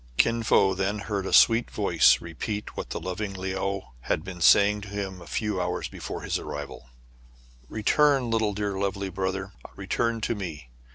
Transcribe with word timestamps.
Kin 0.17 0.41
Fo 0.41 0.73
then 0.73 0.97
heard 0.97 1.27
a 1.27 1.31
sweet 1.31 1.69
voice 1.69 2.21
repeat 2.21 2.75
what 2.75 2.89
the 2.89 2.99
loving 2.99 3.35
Le 3.35 3.49
ou 3.49 3.81
had 3.99 4.23
been 4.23 4.41
saying 4.41 4.81
to 4.81 4.87
him 4.87 5.21
a 5.21 5.27
few 5.27 5.61
hours 5.61 5.87
before 5.87 6.21
his 6.23 6.39
arrival:— 6.39 6.89
"Return, 7.69 8.31
little 8.31 8.55
dearly 8.55 8.79
beloved 8.89 9.13
brother! 9.13 9.53
return 9.75 10.19
to 10.19 10.33
me 10.33 10.69